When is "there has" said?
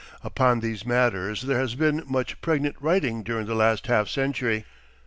1.43-1.75